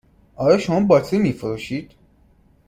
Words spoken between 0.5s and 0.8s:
شما